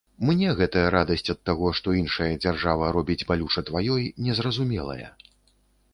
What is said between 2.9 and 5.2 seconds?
робіць балюча тваёй, не зразумелая.